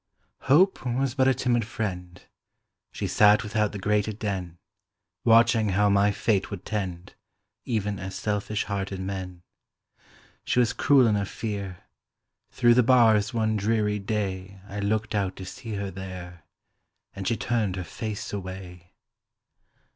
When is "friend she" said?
1.63-3.05